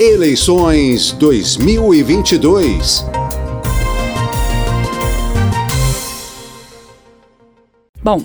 [0.00, 3.04] Eleições 2022.
[8.00, 8.24] Bom,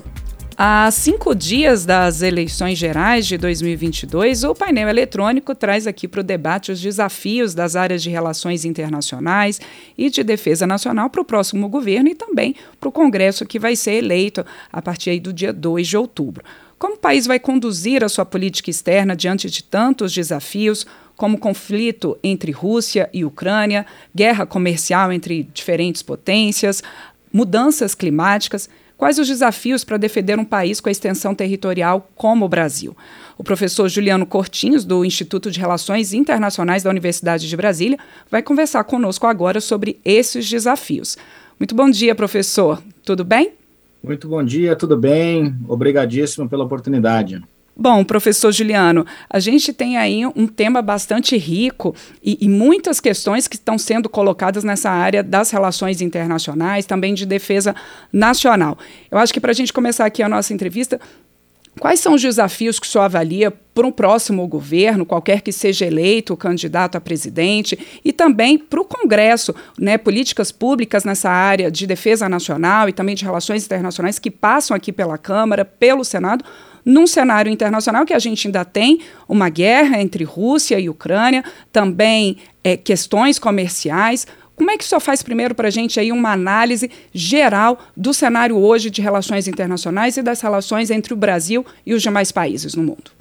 [0.55, 6.23] Há cinco dias das eleições gerais de 2022, o painel eletrônico traz aqui para o
[6.23, 9.59] debate os desafios das áreas de relações internacionais
[9.97, 13.75] e de defesa nacional para o próximo governo e também para o Congresso que vai
[13.75, 16.43] ser eleito a partir do dia 2 de outubro.
[16.77, 20.85] Como o país vai conduzir a sua política externa diante de tantos desafios,
[21.15, 26.83] como conflito entre Rússia e Ucrânia, guerra comercial entre diferentes potências,
[27.31, 28.69] mudanças climáticas?
[28.97, 32.95] Quais os desafios para defender um país com a extensão territorial como o Brasil?
[33.37, 37.97] O professor Juliano Cortinhos, do Instituto de Relações Internacionais da Universidade de Brasília,
[38.29, 41.17] vai conversar conosco agora sobre esses desafios.
[41.59, 42.81] Muito bom dia, professor.
[43.03, 43.53] Tudo bem?
[44.03, 45.55] Muito bom dia, tudo bem?
[45.67, 47.41] Obrigadíssimo pela oportunidade.
[47.75, 53.47] Bom, professor Juliano, a gente tem aí um tema bastante rico e, e, muitas questões
[53.47, 57.75] que estão sendo colocadas nessa área das relações internacionais, também de defesa
[58.11, 58.77] nacional.
[59.09, 61.01] Eu acho que para a gente começar aqui a nossa entrevista,
[61.79, 65.83] quais são os desafios que o senhor avalia para um próximo governo, qualquer que seja
[65.83, 71.71] eleito o candidato a presidente, e também para o Congresso, né, políticas públicas nessa área
[71.71, 76.45] de defesa nacional e também de relações internacionais que passam aqui pela Câmara, pelo Senado,
[76.85, 82.37] num cenário internacional que a gente ainda tem uma guerra entre Rússia e Ucrânia, também
[82.63, 84.27] é, questões comerciais.
[84.55, 88.55] Como é que isso faz primeiro para a gente aí uma análise geral do cenário
[88.57, 92.83] hoje de relações internacionais e das relações entre o Brasil e os demais países no
[92.83, 93.11] mundo?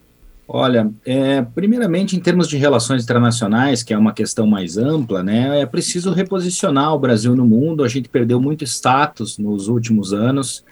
[0.47, 5.61] Olha, é, primeiramente em termos de relações internacionais, que é uma questão mais ampla, né,
[5.61, 7.83] é preciso reposicionar o Brasil no mundo.
[7.83, 10.63] A gente perdeu muito status nos últimos anos.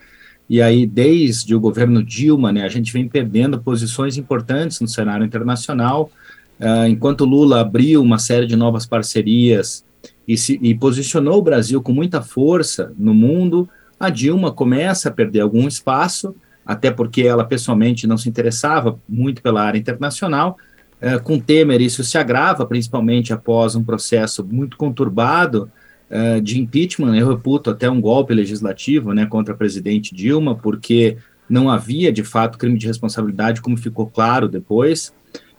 [0.50, 5.24] E aí, desde o governo Dilma, né, a gente vem perdendo posições importantes no cenário
[5.24, 6.10] internacional,
[6.58, 9.84] uh, enquanto Lula abriu uma série de novas parcerias
[10.26, 13.68] e, se, e posicionou o Brasil com muita força no mundo,
[13.98, 16.34] a Dilma começa a perder algum espaço,
[16.66, 20.58] até porque ela pessoalmente não se interessava muito pela área internacional.
[21.00, 25.70] Uh, com Temer, isso se agrava, principalmente após um processo muito conturbado
[26.10, 31.16] uh, de impeachment, eu reputo até um golpe legislativo né, contra a presidente Dilma, porque
[31.48, 35.12] não havia, de fato, crime de responsabilidade, como ficou claro depois.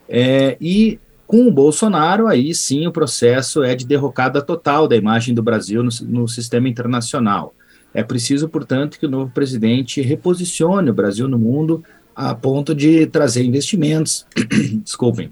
[0.08, 5.34] É, e com o Bolsonaro, aí sim o processo é de derrocada total da imagem
[5.34, 7.54] do Brasil no, no sistema internacional.
[7.94, 11.84] É preciso, portanto, que o novo presidente reposicione o Brasil no mundo
[12.16, 14.26] a ponto de trazer investimentos,
[14.84, 15.32] desculpem,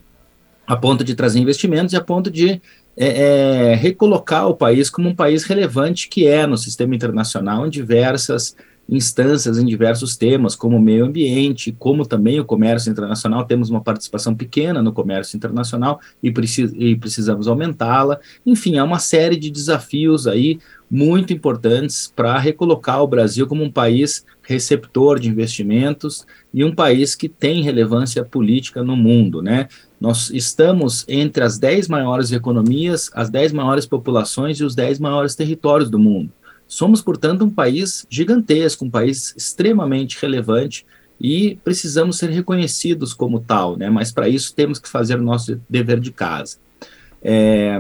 [0.66, 2.62] a ponto de trazer investimentos e a ponto de
[2.98, 7.70] é, é, recolocar o país como um país relevante que é no sistema internacional em
[7.70, 8.56] diversas
[8.92, 13.46] instâncias, em diversos temas, como o meio ambiente, como também o comércio internacional.
[13.46, 18.20] Temos uma participação pequena no comércio internacional e, precis e precisamos aumentá-la.
[18.46, 23.72] Enfim, há uma série de desafios aí muito importantes para recolocar o Brasil como um
[23.72, 29.68] país receptor de investimentos e um país que tem relevância política no mundo, né?
[30.02, 35.36] Nós estamos entre as 10 maiores economias, as 10 maiores populações e os 10 maiores
[35.36, 36.32] territórios do mundo.
[36.68, 40.84] Somos, portanto, um país gigantesco, um país extremamente relevante
[41.22, 43.88] e precisamos ser reconhecidos como tal, né?
[43.88, 46.58] Mas para isso temos que fazer o nosso dever de casa.
[47.22, 47.80] É,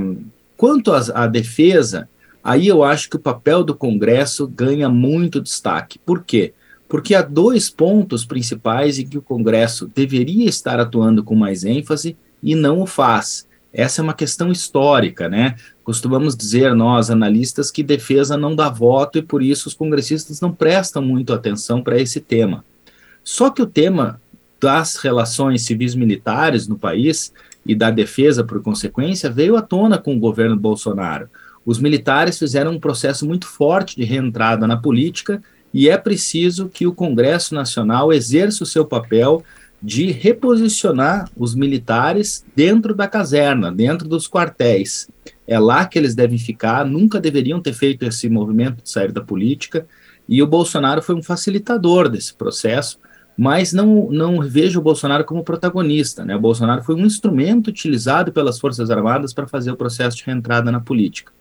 [0.55, 2.07] quanto à defesa,
[2.43, 5.99] Aí eu acho que o papel do Congresso ganha muito destaque.
[5.99, 6.53] Por quê?
[6.89, 12.17] Porque há dois pontos principais em que o Congresso deveria estar atuando com mais ênfase
[12.43, 13.47] e não o faz.
[13.71, 15.55] Essa é uma questão histórica, né?
[15.83, 20.51] Costumamos dizer, nós, analistas, que defesa não dá voto e por isso os congressistas não
[20.51, 22.65] prestam muito atenção para esse tema.
[23.23, 24.19] Só que o tema
[24.59, 27.31] das relações civis militares no país
[27.65, 31.29] e da defesa, por consequência, veio à tona com o governo Bolsonaro.
[31.63, 35.41] Os militares fizeram um processo muito forte de reentrada na política
[35.73, 39.43] e é preciso que o Congresso Nacional exerça o seu papel
[39.81, 45.09] de reposicionar os militares dentro da caserna, dentro dos quartéis.
[45.47, 49.21] É lá que eles devem ficar, nunca deveriam ter feito esse movimento de sair da
[49.21, 49.87] política,
[50.27, 52.99] e o Bolsonaro foi um facilitador desse processo,
[53.37, 56.25] mas não, não vejo o Bolsonaro como protagonista.
[56.25, 56.35] Né?
[56.35, 60.71] O Bolsonaro foi um instrumento utilizado pelas Forças Armadas para fazer o processo de reentrada
[60.71, 61.31] na política.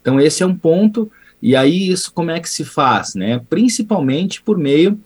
[0.00, 1.10] Então, esse é um ponto,
[1.42, 3.14] e aí isso como é que se faz?
[3.14, 3.40] Né?
[3.48, 4.98] Principalmente por meio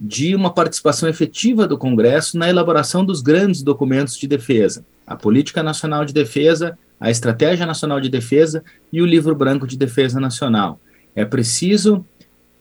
[0.00, 5.62] de uma participação efetiva do Congresso na elaboração dos grandes documentos de defesa, a Política
[5.62, 8.62] Nacional de Defesa, a Estratégia Nacional de Defesa
[8.92, 10.78] e o Livro Branco de Defesa Nacional.
[11.14, 12.04] É preciso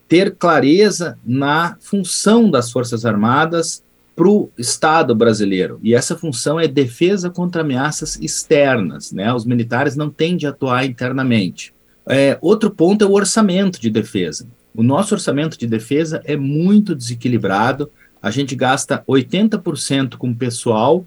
[0.08, 3.84] ter clareza na função das Forças Armadas
[4.16, 5.80] para o Estado brasileiro.
[5.84, 9.12] E essa função é defesa contra ameaças externas.
[9.12, 9.34] Né?
[9.34, 11.75] Os militares não tendem a atuar internamente.
[12.08, 14.48] É, outro ponto é o orçamento de defesa.
[14.74, 17.90] O nosso orçamento de defesa é muito desequilibrado.
[18.22, 21.06] A gente gasta 80% com pessoal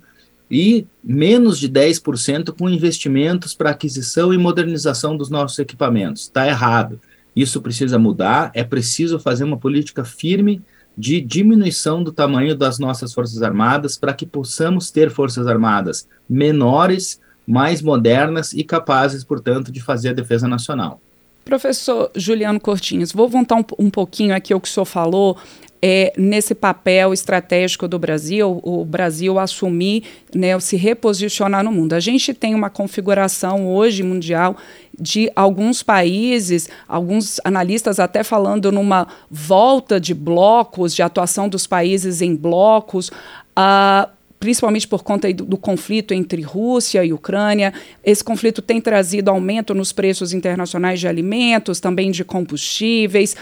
[0.51, 6.23] e menos de 10% com investimentos para aquisição e modernização dos nossos equipamentos.
[6.23, 7.01] Está errado.
[7.37, 8.51] Isso precisa mudar.
[8.55, 10.63] É preciso fazer uma política firme
[10.97, 17.21] de diminuição do tamanho das nossas Forças Armadas para que possamos ter Forças Armadas menores,
[17.49, 21.01] mais modernas e capazes, portanto, de fazer a defesa nacional.
[21.47, 25.39] Professor Juliano Cortinhos, vou voltar um, um pouquinho aqui ao que o senhor falou
[25.81, 30.05] é, nesse papel estratégico do Brasil, o Brasil assumir,
[30.35, 31.95] né, se reposicionar no mundo.
[31.95, 34.57] A gente tem uma configuração hoje mundial
[34.99, 42.21] de alguns países, alguns analistas até falando numa volta de blocos, de atuação dos países
[42.21, 43.09] em blocos.
[43.57, 47.73] Uh, principalmente por conta do, do, conflito entre Rússia e Ucrânia.
[48.05, 53.37] Esse conflito tem trazido aumento nos preços internacionais de alimentos, também de combustíveis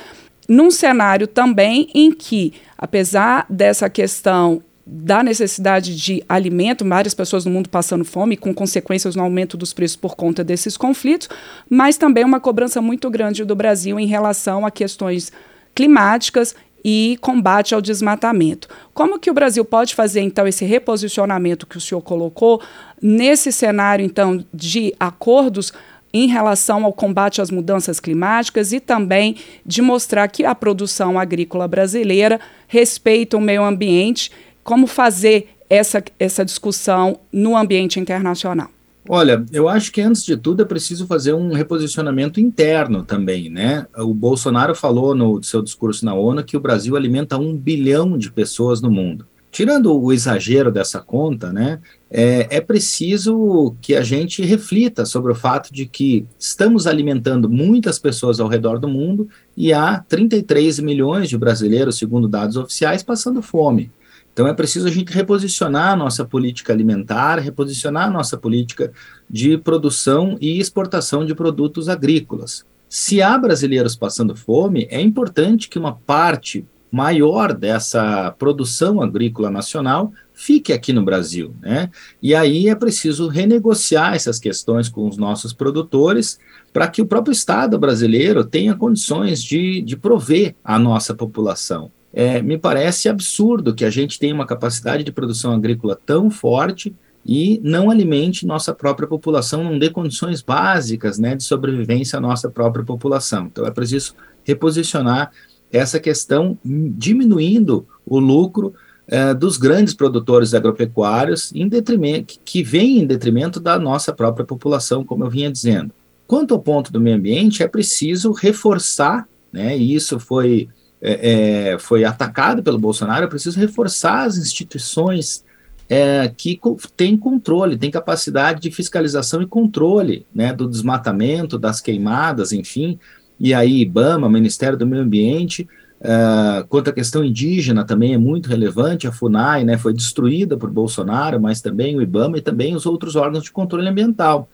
[0.48, 7.50] num cenário também em que, apesar dessa questão da necessidade de alimento, várias pessoas no
[7.50, 11.28] mundo passando fome, com consequências no aumento dos preços por conta desses conflitos,
[11.68, 15.32] mas também uma cobrança muito grande do Brasil em relação a questões
[15.74, 16.54] climáticas
[16.84, 18.68] e combate ao desmatamento.
[18.94, 22.60] Como que o Brasil pode fazer então esse reposicionamento que o senhor colocou
[23.02, 25.72] nesse cenário então de acordos
[26.12, 31.68] em relação ao combate às mudanças climáticas e também de mostrar que a produção agrícola
[31.68, 34.30] brasileira respeita o meio ambiente,
[34.64, 38.75] como fazer essa, essa discussão no ambiente internacional.
[39.08, 43.86] Olha, eu acho que antes de tudo é preciso fazer um reposicionamento interno também, né?
[43.96, 48.32] O Bolsonaro falou no seu discurso na ONU que o Brasil alimenta um bilhão de
[48.32, 49.26] pessoas no mundo.
[49.56, 51.78] Tirando o exagero dessa conta, né,
[52.10, 57.98] é, é, preciso que a gente reflita sobre o fato de que estamos alimentando muitas
[57.98, 59.26] pessoas ao redor do mundo
[59.56, 63.90] e há 33 milhões de brasileiros, segundo dados oficiais, passando fome.
[64.36, 68.92] Então é preciso a gente reposicionar a nossa política alimentar, reposicionar a nossa política
[69.30, 72.62] de produção e exportação de produtos agrícolas.
[72.86, 80.12] Se há brasileiros passando fome, é importante que uma parte maior dessa produção agrícola nacional
[80.34, 81.88] fique aqui no Brasil, né?
[82.22, 86.38] E aí é preciso renegociar essas questões com os nossos produtores
[86.74, 91.90] para que o próprio Estado brasileiro tenha condições de, de prover a nossa população.
[92.18, 96.96] É, me parece absurdo que a gente tenha uma capacidade de produção agrícola tão forte
[97.26, 102.48] e não alimente nossa própria população, não dê condições básicas né, de sobrevivência à nossa
[102.48, 103.50] própria população.
[103.52, 104.14] Então é preciso
[104.44, 105.30] reposicionar
[105.70, 108.72] essa questão diminuindo o lucro
[109.06, 115.04] é, dos grandes produtores agropecuários, em detrimento, que vem em detrimento da nossa própria população,
[115.04, 115.92] como eu vinha dizendo.
[116.26, 120.68] Quanto ao ponto do meio ambiente, é preciso reforçar, né, e isso foi,
[121.00, 125.44] é, é, foi atacado pelo Bolsonaro, é preciso reforçar as instituições
[125.88, 126.58] é, que
[126.96, 132.98] têm controle, têm capacidade de fiscalização e controle né, do desmatamento, das queimadas, enfim,
[133.38, 135.68] e aí IBAMA, Ministério do Meio Ambiente,
[136.00, 140.70] uh, quanto à questão indígena também é muito relevante, a FUNAI né, foi destruída por
[140.70, 144.48] Bolsonaro, mas também o IBAMA e também os outros órgãos de controle ambiental.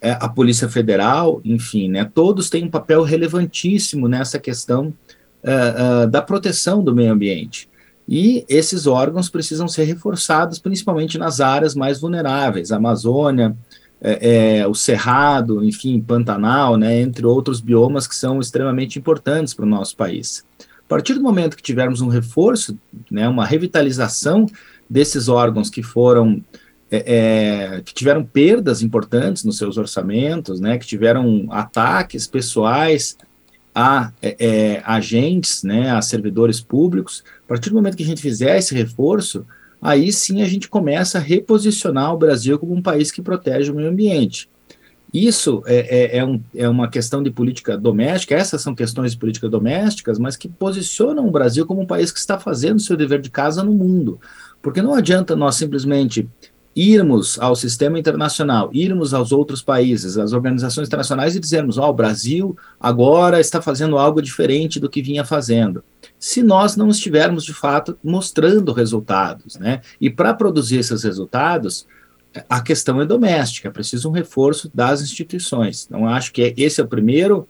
[0.00, 4.92] É, a Polícia Federal, enfim, né, todos têm um papel relevantíssimo nessa questão
[5.46, 7.68] uh, uh, da proteção do meio ambiente.
[8.08, 13.56] E esses órgãos precisam ser reforçados, principalmente nas áreas mais vulneráveis, Amazônia,
[14.00, 19.64] é, é, o Cerrado, enfim, Pantanal, né, entre outros biomas que são extremamente importantes para
[19.64, 20.44] o nosso país.
[20.60, 22.78] A partir do momento que tivermos um reforço,
[23.10, 24.46] né, uma revitalização
[24.88, 26.44] desses órgãos que foram
[26.88, 33.16] é, é, que tiveram perdas importantes nos seus orçamentos, né, que tiveram ataques pessoais
[33.78, 38.22] a é, é, agentes, né, a servidores públicos, a partir do momento que a gente
[38.22, 39.44] fizer esse reforço,
[39.82, 43.74] aí sim a gente começa a reposicionar o Brasil como um país que protege o
[43.74, 44.48] meio ambiente.
[45.12, 49.18] Isso é, é, é, um, é, uma questão de política doméstica, essas são questões de
[49.18, 53.20] política domésticas, mas que posicionam o Brasil como um país que está fazendo seu dever
[53.20, 54.18] de casa no mundo.
[54.62, 56.26] Porque não adianta nós simplesmente
[56.76, 61.90] irmos ao sistema internacional, irmos aos outros países, às organizações internacionais e dizermos: ó, oh,
[61.90, 65.82] o Brasil agora está fazendo algo diferente do que vinha fazendo.
[66.18, 69.80] Se nós não estivermos de fato mostrando resultados, né?
[69.98, 71.86] E para produzir esses resultados,
[72.48, 75.86] a questão é doméstica, precisa um reforço das instituições.
[75.86, 77.48] Então, acho que esse é o primeiro,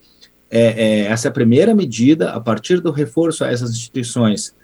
[0.48, 4.54] é, é, essa é a primeira medida, a partir do reforço a essas instituições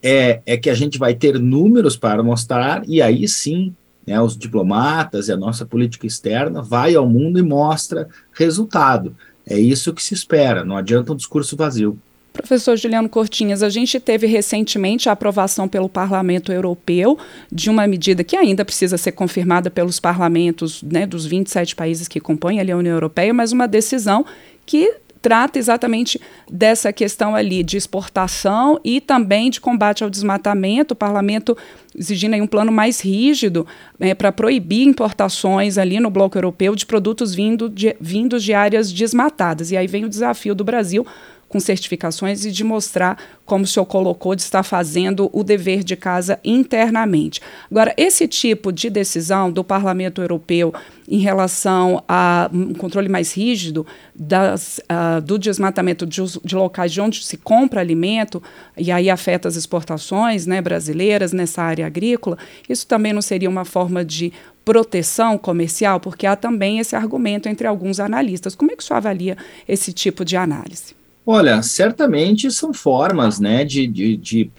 [0.00, 3.74] é, é que a gente vai ter números para mostrar, e aí sim,
[4.06, 9.16] né, os diplomatas e a nossa política externa vai ao mundo e mostra resultado.
[9.46, 11.98] É isso que se espera, não adianta um discurso vazio.
[12.34, 17.16] Professor Juliano Cortinhas, a gente teve recentemente a aprovação pelo Parlamento Europeu
[17.50, 22.18] de uma medida que ainda precisa ser confirmada pelos parlamentos né, dos 27 países que
[22.18, 24.26] compõem a União Europeia, mas uma decisão
[24.66, 26.20] que trata exatamente
[26.52, 30.92] dessa questão ali de exportação e também de combate ao desmatamento.
[30.92, 31.56] O parlamento
[31.96, 33.66] exigindo um plano mais rígido
[33.98, 38.92] é, para proibir importações ali no bloco europeu de produtos vindo de, vindos de áreas
[38.92, 39.70] desmatadas.
[39.70, 41.06] E aí vem o desafio do Brasil
[41.54, 45.94] com certificações e de mostrar, como o senhor colocou, de estar fazendo o dever de
[45.94, 47.40] casa internamente.
[47.70, 50.74] Agora, esse tipo de decisão do Parlamento Europeu
[51.08, 57.00] em relação a um controle mais rígido das, uh, do desmatamento de, de, locais de
[57.00, 58.42] onde se compra alimento,
[58.76, 62.36] e aí afeta as exportações né, brasileiras nessa área agrícola,
[62.68, 64.32] isso também não seria uma forma de
[64.64, 66.00] proteção comercial?
[66.00, 68.56] Porque há também esse argumento entre alguns analistas.
[68.56, 69.36] Como é que o senhor avalia
[69.68, 71.03] esse tipo de análise?
[71.26, 74.50] Olha, certamente são formas né, de, de, de,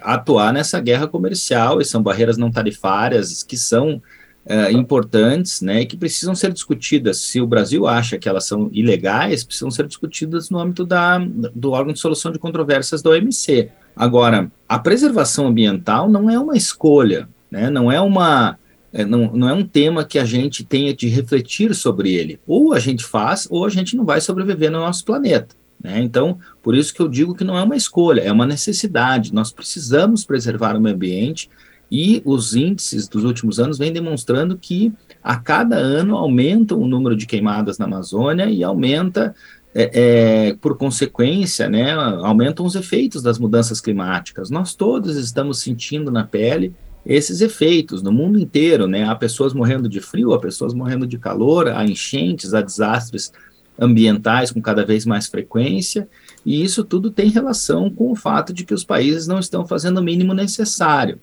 [0.00, 4.00] atuar nessa guerra comercial, e são barreiras não tarifárias que são
[4.46, 7.20] uh, importantes né, e que precisam ser discutidas.
[7.20, 11.18] Se o Brasil acha que elas são ilegais, precisam ser discutidas no âmbito da,
[11.54, 13.68] do órgão de solução de controvérsias da OMC.
[13.94, 18.58] Agora, a preservação ambiental não é uma escolha, né, não é uma.
[18.90, 22.40] É, não, não é um tema que a gente tenha de refletir sobre ele.
[22.46, 25.54] Ou a gente faz, ou a gente não vai sobreviver no nosso planeta.
[25.86, 26.02] Né?
[26.02, 29.32] Então, por isso que eu digo que não é uma escolha, é uma necessidade.
[29.32, 31.48] Nós precisamos preservar o meio ambiente
[31.88, 37.14] e os índices dos últimos anos vêm demonstrando que a cada ano aumenta o número
[37.14, 39.32] de queimadas na Amazônia e aumenta,
[39.72, 44.50] é, é, por consequência, né, aumentam os efeitos das mudanças climáticas.
[44.50, 46.74] Nós todos estamos sentindo na pele
[47.04, 49.04] esses efeitos no mundo inteiro, né?
[49.04, 53.30] Há pessoas morrendo de frio, há pessoas morrendo de calor, há enchentes, há desastres
[53.78, 56.08] ambientais com cada vez mais frequência,
[56.44, 59.98] e isso tudo tem relação com o fato de que os países não estão fazendo
[59.98, 61.18] o mínimo necessário.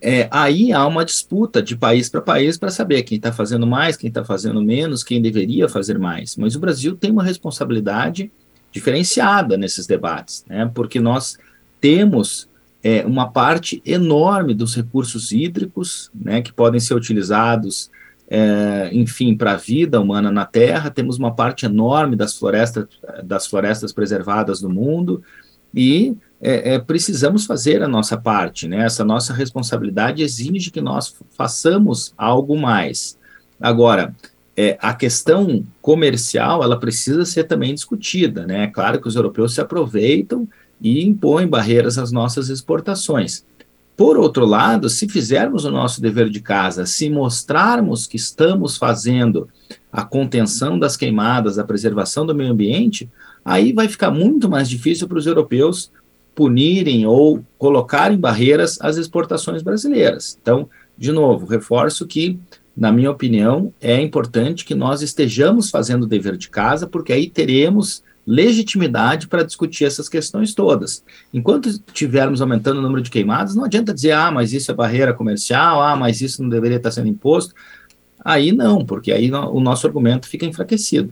[0.00, 3.96] É, aí há uma disputa de país para país para saber quem está fazendo mais,
[3.96, 6.36] quem está fazendo menos, quem deveria fazer mais.
[6.36, 8.30] Mas o Brasil tem uma responsabilidade
[8.70, 10.70] diferenciada nesses debates, né?
[10.72, 11.36] porque nós
[11.80, 12.48] temos
[12.82, 17.90] é, uma parte enorme dos recursos hídricos né, que podem ser utilizados
[18.30, 22.86] é, enfim, para a vida humana na Terra, temos uma parte enorme das florestas,
[23.24, 25.22] das florestas preservadas no mundo
[25.74, 28.84] e é, é, precisamos fazer a nossa parte, né?
[28.84, 33.18] Essa nossa responsabilidade exige que nós façamos algo mais.
[33.60, 34.14] Agora,
[34.80, 38.64] a questão comercial, ela precisa ser também discutida, né?
[38.64, 40.48] É claro que os europeus se aproveitam
[40.80, 43.44] e impõem barreiras às nossas exportações.
[43.98, 49.48] Por outro lado, se fizermos o nosso dever de casa, se mostrarmos que estamos fazendo
[49.90, 53.10] a contenção das queimadas, a preservação do meio ambiente,
[53.44, 55.90] aí vai ficar muito mais difícil para os europeus
[56.32, 60.38] punirem ou colocarem barreiras às exportações brasileiras.
[60.40, 62.38] Então, de novo, reforço que,
[62.76, 67.28] na minha opinião, é importante que nós estejamos fazendo o dever de casa, porque aí
[67.28, 71.02] teremos legitimidade para discutir essas questões todas.
[71.32, 75.14] Enquanto estivermos aumentando o número de queimadas, não adianta dizer, ah, mas isso é barreira
[75.14, 77.54] comercial, ah, mas isso não deveria estar sendo imposto.
[78.22, 81.10] Aí não, porque aí o nosso argumento fica enfraquecido.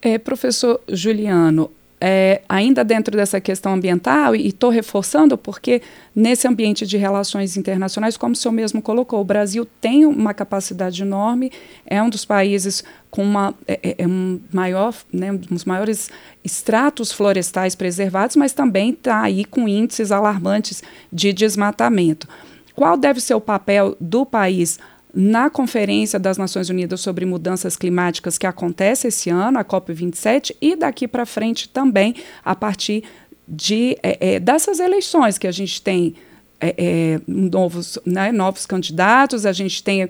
[0.00, 1.70] É, professor Juliano,
[2.06, 5.80] é, ainda dentro dessa questão ambiental, e estou reforçando porque
[6.14, 11.00] nesse ambiente de relações internacionais, como o senhor mesmo colocou, o Brasil tem uma capacidade
[11.00, 11.50] enorme,
[11.86, 16.10] é um dos países com uma, é, é, é um maior, né, um dos maiores
[16.44, 22.28] estratos florestais preservados, mas também está aí com índices alarmantes de desmatamento.
[22.74, 24.78] Qual deve ser o papel do país
[25.14, 30.74] na Conferência das Nações Unidas sobre Mudanças Climáticas, que acontece esse ano, a COP27, e
[30.74, 33.04] daqui para frente também, a partir
[33.46, 36.14] de, é, é, dessas eleições que a gente tem
[36.60, 40.08] é, é, novos, né, novos candidatos, a gente tem a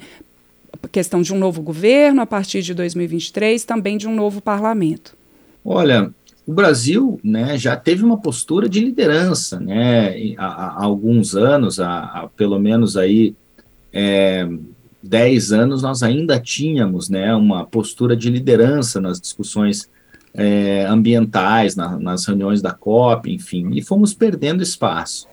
[0.90, 5.16] questão de um novo governo a partir de 2023, também de um novo parlamento.
[5.64, 6.12] Olha,
[6.46, 12.00] o Brasil né, já teve uma postura de liderança né, há, há alguns anos, há,
[12.04, 13.34] há, pelo menos aí
[13.92, 14.46] é,
[15.04, 19.88] 10 anos, nós ainda tínhamos né, uma postura de liderança nas discussões
[20.32, 25.28] é, ambientais, na, nas reuniões da COP, enfim, e fomos perdendo espaço.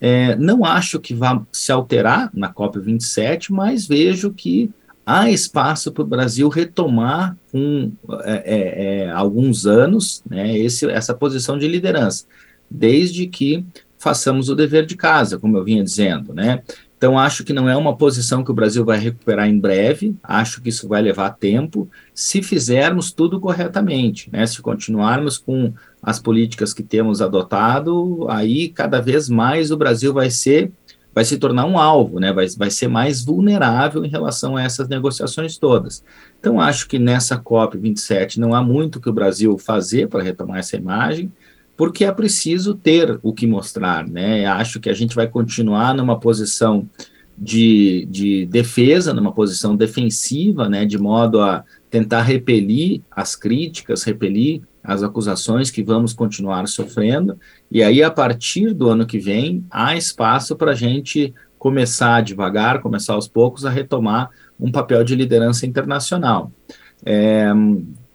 [0.00, 4.70] É, não acho que vá se alterar na COP 27, mas vejo que
[5.04, 7.92] há espaço para o Brasil retomar com
[8.22, 12.24] é, é, é, alguns anos né, esse, essa posição de liderança,
[12.70, 13.64] desde que
[13.98, 16.62] façamos o dever de casa, como eu vinha dizendo, né?
[17.04, 20.62] Então, acho que não é uma posição que o Brasil vai recuperar em breve, acho
[20.62, 24.46] que isso vai levar tempo, se fizermos tudo corretamente, né?
[24.46, 30.30] Se continuarmos com as políticas que temos adotado, aí cada vez mais o Brasil vai
[30.30, 30.72] ser
[31.14, 32.32] vai se tornar um alvo, né?
[32.32, 36.02] vai, vai ser mais vulnerável em relação a essas negociações todas.
[36.40, 40.76] Então, acho que nessa COP27 não há muito que o Brasil fazer para retomar essa
[40.76, 41.30] imagem,
[41.76, 44.06] porque é preciso ter o que mostrar.
[44.06, 44.46] Né?
[44.46, 46.88] Acho que a gente vai continuar numa posição
[47.36, 50.84] de, de defesa, numa posição defensiva, né?
[50.84, 57.38] de modo a tentar repelir as críticas, repelir as acusações que vamos continuar sofrendo,
[57.70, 62.82] e aí, a partir do ano que vem, há espaço para a gente começar devagar,
[62.82, 64.28] começar aos poucos a retomar
[64.60, 66.52] um papel de liderança internacional.
[67.04, 67.50] É,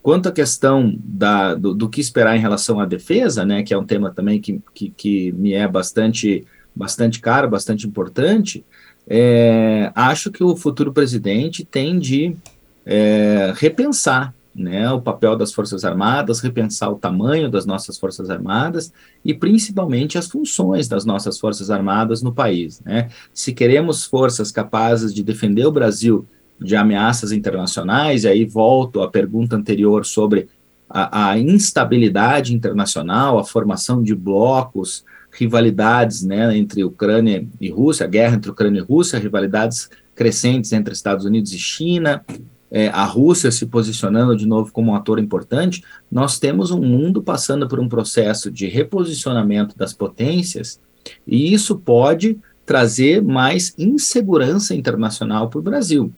[0.09, 3.77] quanto à questão da, do, do, que esperar em relação à defesa, né, que é
[3.77, 8.65] um tema também que, que, que me é bastante, bastante caro, bastante importante,
[9.07, 12.35] é, acho que o futuro presidente tem de
[12.83, 18.91] é, repensar né, o papel das Forças Armadas, repensar o tamanho das nossas Forças Armadas
[19.23, 22.81] e principalmente as funções das nossas Forças Armadas no país.
[22.81, 23.09] Né?
[23.31, 26.25] Se queremos forças capazes de defender o Brasil
[26.59, 30.47] de ameaças internacionais, e aí volto à pergunta anterior sobre
[30.89, 38.09] a, a instabilidade internacional, a formação de blocos, rivalidades né, entre Ucrânia e Rússia, a
[38.09, 42.25] guerra entre Ucrânia e Rússia, rivalidades crescentes entre Estados Unidos e China,
[42.71, 47.21] é, a Rússia se posicionando de novo como um ator importante, nós temos um mundo
[47.21, 50.79] passando por um processo de reposicionamento das potências,
[51.25, 56.13] e isso pode trazer mais insegurança internacional para o Brasil.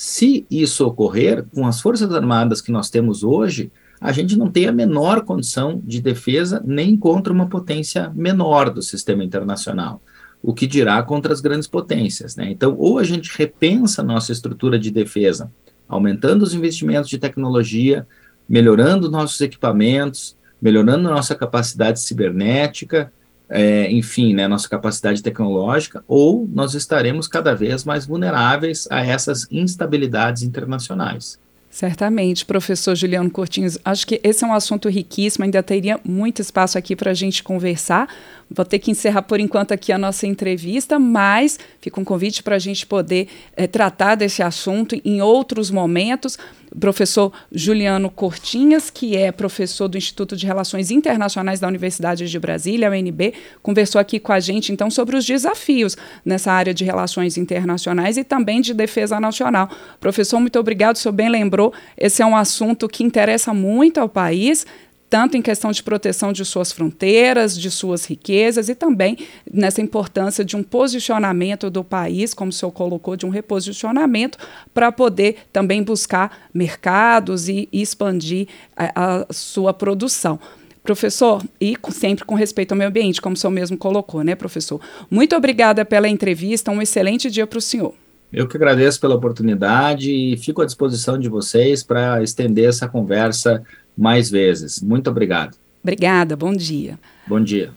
[0.00, 4.68] Se isso ocorrer, com as Forças Armadas que nós temos hoje, a gente não tem
[4.68, 10.00] a menor condição de defesa nem contra uma potência menor do sistema internacional
[10.40, 12.36] o que dirá contra as grandes potências.
[12.36, 12.48] Né?
[12.48, 15.50] Então, ou a gente repensa a nossa estrutura de defesa
[15.88, 18.06] aumentando os investimentos de tecnologia,
[18.48, 23.10] melhorando nossos equipamentos, melhorando nossa capacidade cibernética,
[23.48, 29.46] é, enfim, né, nossa capacidade tecnológica, ou nós estaremos cada vez mais vulneráveis a essas
[29.50, 31.38] instabilidades internacionais.
[31.70, 33.78] Certamente, professor Juliano Cortins.
[33.84, 37.42] Acho que esse é um assunto riquíssimo, ainda teria muito espaço aqui para a gente
[37.42, 38.08] conversar.
[38.50, 42.56] Vou ter que encerrar por enquanto aqui a nossa entrevista, mas fica um convite para
[42.56, 46.38] a gente poder é, tratar desse assunto em outros momentos.
[46.70, 52.38] O professor Juliano Cortinhas, que é professor do Instituto de Relações Internacionais da Universidade de
[52.38, 57.36] Brasília, UNB, conversou aqui com a gente então sobre os desafios nessa área de relações
[57.38, 59.70] internacionais e também de defesa nacional.
[59.98, 64.08] Professor, muito obrigado, o senhor bem lembrou, esse é um assunto que interessa muito ao
[64.08, 64.66] país
[65.08, 69.18] tanto em questão de proteção de suas fronteiras, de suas riquezas e também
[69.50, 74.38] nessa importância de um posicionamento do país, como o senhor colocou, de um reposicionamento
[74.74, 80.38] para poder também buscar mercados e, e expandir a, a sua produção.
[80.82, 84.80] Professor, e sempre com respeito ao meio ambiente, como o senhor mesmo colocou, né, professor?
[85.10, 87.94] Muito obrigada pela entrevista, um excelente dia para o senhor.
[88.32, 93.62] Eu que agradeço pela oportunidade e fico à disposição de vocês para estender essa conversa
[93.98, 94.80] mais vezes.
[94.80, 95.56] Muito obrigado.
[95.82, 96.98] Obrigada, bom dia.
[97.26, 97.72] Bom dia.